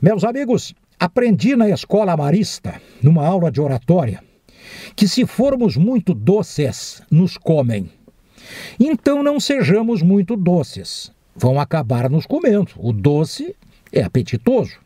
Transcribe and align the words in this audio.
Meus 0.00 0.22
amigos, 0.24 0.72
aprendi 0.98 1.56
na 1.56 1.68
escola 1.68 2.16
marista, 2.16 2.80
numa 3.02 3.26
aula 3.26 3.50
de 3.50 3.60
oratória, 3.60 4.22
que 4.94 5.08
se 5.08 5.26
formos 5.26 5.76
muito 5.76 6.14
doces, 6.14 7.02
nos 7.10 7.36
comem. 7.36 7.90
Então 8.78 9.22
não 9.22 9.40
sejamos 9.40 10.00
muito 10.00 10.36
doces, 10.36 11.12
vão 11.34 11.58
acabar 11.58 12.08
nos 12.08 12.24
comendo. 12.24 12.70
O 12.78 12.92
doce 12.92 13.54
é 13.92 14.00
apetitoso. 14.00 14.78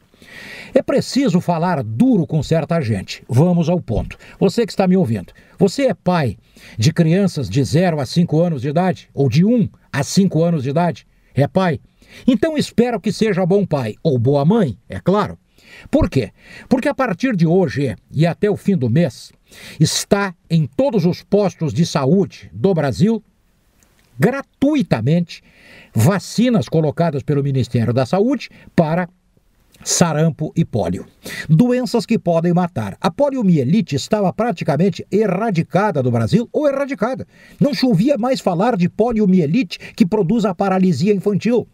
É 0.74 0.82
preciso 0.82 1.40
falar 1.40 1.84
duro 1.84 2.26
com 2.26 2.42
certa 2.42 2.80
gente. 2.80 3.22
Vamos 3.28 3.68
ao 3.68 3.80
ponto. 3.80 4.16
Você 4.40 4.64
que 4.66 4.72
está 4.72 4.88
me 4.88 4.96
ouvindo, 4.96 5.32
você 5.58 5.88
é 5.88 5.94
pai 5.94 6.36
de 6.78 6.92
crianças 6.92 7.48
de 7.48 7.62
0 7.62 8.00
a 8.00 8.06
5 8.06 8.40
anos 8.40 8.62
de 8.62 8.68
idade? 8.68 9.08
Ou 9.14 9.28
de 9.28 9.44
1 9.44 9.68
a 9.92 10.02
5 10.02 10.42
anos 10.42 10.62
de 10.64 10.70
idade? 10.70 11.06
É 11.34 11.46
pai? 11.48 11.80
Então 12.26 12.56
espero 12.56 13.00
que 13.00 13.12
seja 13.12 13.44
bom 13.44 13.66
pai 13.66 13.96
ou 14.02 14.18
boa 14.18 14.44
mãe, 14.44 14.78
é 14.88 15.00
claro. 15.00 15.38
Por 15.90 16.08
quê? 16.08 16.32
Porque 16.68 16.88
a 16.88 16.94
partir 16.94 17.34
de 17.34 17.46
hoje 17.46 17.96
e 18.12 18.26
até 18.26 18.48
o 18.48 18.56
fim 18.56 18.76
do 18.76 18.88
mês, 18.88 19.32
está 19.78 20.34
em 20.48 20.66
todos 20.66 21.04
os 21.04 21.22
postos 21.22 21.72
de 21.72 21.84
saúde 21.84 22.50
do 22.52 22.72
Brasil, 22.72 23.22
gratuitamente, 24.18 25.42
vacinas 25.92 26.68
colocadas 26.68 27.22
pelo 27.22 27.42
Ministério 27.42 27.92
da 27.92 28.06
Saúde 28.06 28.48
para 28.74 29.08
sarampo 29.82 30.52
e 30.56 30.64
pólio. 30.64 31.06
Doenças 31.48 32.06
que 32.06 32.18
podem 32.18 32.52
matar. 32.52 32.96
A 33.00 33.10
poliomielite 33.10 33.96
estava 33.96 34.32
praticamente 34.32 35.06
erradicada 35.10 36.02
do 36.02 36.10
Brasil 36.10 36.48
ou 36.52 36.68
erradicada. 36.68 37.26
Não 37.60 37.74
chovia 37.74 38.16
mais 38.16 38.40
falar 38.40 38.76
de 38.76 38.88
poliomielite 38.88 39.78
que 39.94 40.06
produz 40.06 40.44
a 40.44 40.54
paralisia 40.54 41.12
infantil. 41.12 41.66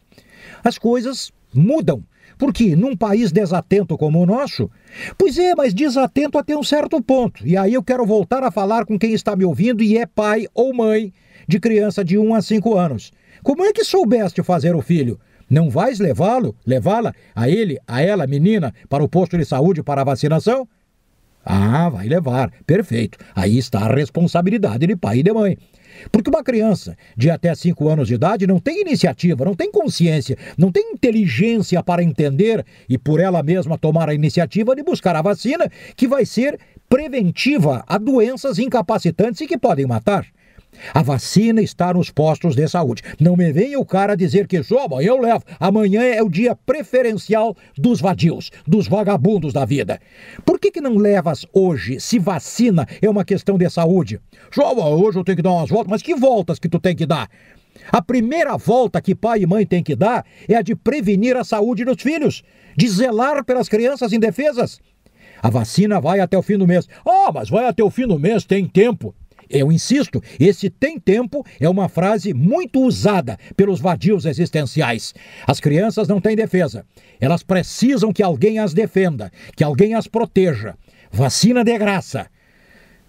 As 0.64 0.78
coisas 0.78 1.33
mudam. 1.55 2.02
Porque 2.38 2.75
num 2.75 2.97
país 2.97 3.30
desatento 3.30 3.98
como 3.98 4.19
o 4.19 4.25
nosso, 4.25 4.70
pois 5.19 5.37
é, 5.37 5.55
mas 5.55 5.75
desatento 5.75 6.39
até 6.39 6.56
um 6.56 6.62
certo 6.62 7.02
ponto. 7.02 7.47
E 7.47 7.55
aí 7.55 7.75
eu 7.75 7.83
quero 7.83 8.06
voltar 8.06 8.42
a 8.42 8.50
falar 8.50 8.86
com 8.86 8.98
quem 8.98 9.12
está 9.12 9.36
me 9.36 9.45
ouvindo 9.45 9.83
e 9.83 9.98
é 9.98 10.06
pai 10.06 10.47
ou 10.55 10.73
mãe 10.73 11.12
de 11.47 11.61
criança 11.61 12.02
de 12.02 12.17
1 12.17 12.34
a 12.34 12.41
5 12.41 12.78
anos. 12.78 13.12
Como 13.42 13.62
é 13.62 13.75
que 13.75 13.84
soubeste 13.84 14.42
fazer 14.42 14.75
o 14.75 14.80
filho? 14.80 15.20
Não 15.51 15.69
vais 15.69 15.98
levá-lo, 15.98 16.55
levá-la, 16.65 17.12
a 17.34 17.48
ele, 17.48 17.77
a 17.87 18.01
ela, 18.01 18.25
menina, 18.27 18.73
para 18.89 19.03
o 19.03 19.09
posto 19.09 19.37
de 19.37 19.45
saúde 19.45 19.83
para 19.83 20.03
a 20.03 20.05
vacinação? 20.05 20.69
Ah, 21.45 21.89
vai 21.89 22.07
levar. 22.07 22.53
Perfeito. 22.65 23.19
Aí 23.34 23.59
está 23.59 23.81
a 23.81 23.92
responsabilidade 23.92 24.87
de 24.87 24.95
pai 24.95 25.19
e 25.19 25.23
de 25.25 25.33
mãe. 25.33 25.59
Porque 26.12 26.31
uma 26.31 26.45
criança 26.45 26.97
de 27.17 27.31
até 27.31 27.53
5 27.53 27.89
anos 27.89 28.07
de 28.07 28.15
idade 28.15 28.47
não 28.47 28.61
tem 28.61 28.81
iniciativa, 28.81 29.45
não 29.45 29.55
tem 29.55 29.73
consciência, 29.73 30.37
não 30.57 30.70
tem 30.70 30.92
inteligência 30.92 31.83
para 31.83 32.03
entender 32.03 32.64
e 32.89 32.97
por 32.97 33.19
ela 33.19 33.42
mesma 33.42 33.77
tomar 33.77 34.09
a 34.09 34.14
iniciativa 34.14 34.77
de 34.77 34.85
buscar 34.85 35.17
a 35.17 35.23
vacina 35.23 35.69
que 35.97 36.07
vai 36.07 36.25
ser 36.25 36.59
preventiva 36.89 37.85
a 37.87 37.98
doenças 37.98 38.59
incapacitantes 38.59 39.41
e 39.41 39.47
que 39.47 39.59
podem 39.59 39.87
matar. 39.87 40.27
A 40.95 41.03
vacina 41.03 41.61
está 41.61 41.93
nos 41.93 42.11
postos 42.11 42.55
de 42.55 42.67
saúde. 42.69 43.03
Não 43.19 43.37
me 43.37 43.53
venha 43.53 43.79
o 43.79 43.85
cara 43.85 44.17
dizer 44.17 44.47
que 44.47 44.63
só 44.63 44.85
amanhã 44.85 45.09
eu 45.09 45.21
levo. 45.21 45.45
Amanhã 45.59 46.03
é 46.03 46.23
o 46.23 46.29
dia 46.29 46.55
preferencial 46.55 47.57
dos 47.77 48.01
vadios, 48.01 48.51
dos 48.67 48.89
vagabundos 48.89 49.53
da 49.53 49.65
vida. 49.65 50.01
Por 50.45 50.59
que, 50.59 50.71
que 50.71 50.81
não 50.81 50.97
levas 50.97 51.45
hoje, 51.53 52.01
se 52.01 52.19
vacina 52.19 52.87
é 53.01 53.09
uma 53.09 53.25
questão 53.25 53.59
de 53.59 53.69
saúde? 53.69 54.21
Só 54.53 54.73
hoje 54.73 55.19
eu 55.19 55.25
tenho 55.25 55.37
que 55.37 55.43
dar 55.43 55.53
umas 55.53 55.71
voltas, 55.71 55.91
mas 55.91 56.03
que 56.03 56.15
voltas 56.15 56.59
que 56.59 56.69
tu 56.69 56.79
tem 56.79 56.97
que 56.97 57.07
dar? 57.07 57.29
A 57.91 58.03
primeira 58.03 58.57
volta 58.57 59.01
que 59.01 59.15
pai 59.15 59.43
e 59.43 59.47
mãe 59.47 59.67
têm 59.67 59.83
que 59.83 59.97
dar 59.97 60.25
é 60.48 60.55
a 60.57 60.63
de 60.63 60.75
prevenir 60.75 61.37
a 61.37 61.45
saúde 61.45 61.85
dos 61.85 62.03
filhos, 62.03 62.43
de 62.77 62.89
zelar 62.89 63.45
pelas 63.45 63.69
crianças 63.69 64.13
indefesas. 64.13 64.81
A 65.43 65.48
vacina 65.48 66.01
vai 66.01 66.21
até 66.21 66.37
o 66.37 66.43
fim 66.43 66.59
do 66.59 66.67
mês. 66.67 66.87
Ah, 67.07 67.29
oh, 67.29 67.33
mas 67.33 67.48
vai 67.48 67.67
até 67.67 67.83
o 67.83 67.91
fim 67.91 68.07
do 68.07 68.19
mês, 68.19 68.45
tem 68.45 68.67
tempo. 68.67 69.15
Eu 69.51 69.73
insisto, 69.73 70.23
esse 70.39 70.70
tem 70.70 70.97
tempo 71.01 71.45
é 71.58 71.69
uma 71.69 71.89
frase 71.89 72.33
muito 72.33 72.80
usada 72.80 73.36
pelos 73.57 73.80
vadios 73.80 74.24
existenciais. 74.24 75.13
As 75.45 75.58
crianças 75.58 76.07
não 76.07 76.20
têm 76.20 76.36
defesa. 76.36 76.86
Elas 77.20 77.42
precisam 77.42 78.13
que 78.13 78.23
alguém 78.23 78.61
as 78.61 78.73
defenda, 78.73 79.33
que 79.57 79.64
alguém 79.64 79.95
as 79.95 80.07
proteja. 80.07 80.77
Vacina 81.11 81.64
de 81.64 81.77
graça. 81.77 82.29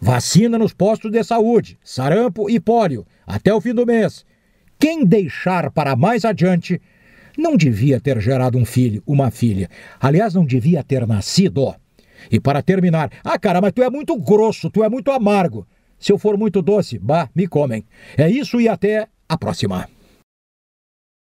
Vacina 0.02 0.58
nos 0.58 0.74
postos 0.74 1.12
de 1.12 1.24
saúde, 1.24 1.78
sarampo 1.84 2.50
e 2.50 2.60
pólio, 2.60 3.06
até 3.28 3.54
o 3.54 3.62
fim 3.62 3.76
do 3.76 3.86
mês. 3.86 4.26
Quem 4.80 5.06
deixar 5.06 5.70
para 5.70 5.96
mais 5.96 6.26
adiante 6.26 6.82
não 7.38 7.56
devia 7.56 8.00
ter 8.00 8.20
gerado 8.20 8.58
um 8.58 8.66
filho, 8.66 9.04
uma 9.06 9.30
filha. 9.30 9.70
Aliás, 10.00 10.34
não 10.34 10.44
devia 10.44 10.84
ter 10.84 11.06
nascido. 11.06 11.76
E 12.32 12.40
para 12.40 12.64
terminar, 12.64 13.12
ah, 13.24 13.38
cara, 13.38 13.62
mas 13.62 13.74
tu 13.74 13.84
é 13.84 13.92
muito 13.92 14.18
grosso, 14.18 14.72
tu 14.72 14.84
é 14.84 14.90
muito 14.90 15.12
amargo. 15.12 15.68
Se 16.02 16.12
eu 16.12 16.18
for 16.18 16.36
muito 16.36 16.62
doce, 16.62 16.98
bah, 16.98 17.30
me 17.34 17.48
comem. 17.48 17.86
É 18.18 18.28
isso 18.28 18.60
e 18.60 18.68
até 18.68 19.08
a 19.30 19.38
próxima. 19.38 19.88